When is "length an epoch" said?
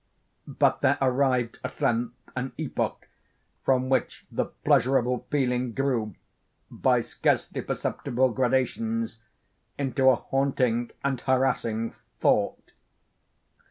1.79-3.07